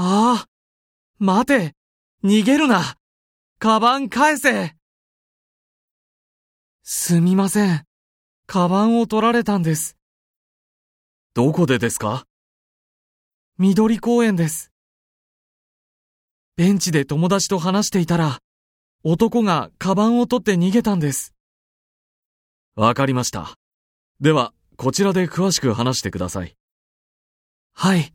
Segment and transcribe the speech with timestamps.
[0.00, 0.48] ああ、
[1.18, 1.74] 待て、
[2.22, 2.94] 逃げるな。
[3.58, 4.76] カバン返せ。
[6.84, 7.84] すみません。
[8.46, 9.96] カバンを取られたんです。
[11.34, 12.26] どこでですか？
[13.58, 14.70] 緑公園です。
[16.54, 18.38] ベンチで友達と話していたら、
[19.02, 21.34] 男がカバンを取って逃げたんです。
[22.76, 23.56] わかりました。
[24.20, 26.54] では、こちらで詳しく話してください。
[27.72, 28.14] はい。